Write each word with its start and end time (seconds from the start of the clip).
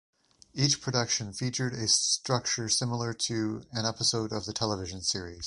Each 0.55 0.81
production 0.81 1.31
featured 1.31 1.73
a 1.75 1.87
structure 1.87 2.69
similar 2.69 3.13
to 3.13 3.65
an 3.71 3.85
episode 3.85 4.31
of 4.33 4.45
the 4.45 4.51
television 4.53 5.01
series. 5.03 5.37